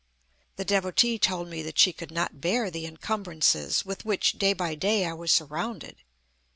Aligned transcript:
The 0.55 0.65
Devotee 0.65 1.19
told 1.19 1.47
me 1.47 1.61
that 1.61 1.77
she 1.77 1.93
could 1.93 2.09
not 2.09 2.41
bear 2.41 2.71
the 2.71 2.87
encumbrances, 2.87 3.85
with 3.85 4.03
which, 4.03 4.31
day 4.31 4.53
by 4.53 4.73
day, 4.73 5.05
I 5.05 5.13
was 5.13 5.31
surrounded. 5.31 5.97